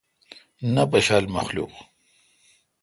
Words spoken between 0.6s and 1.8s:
نہ پشا ل مخلوق۔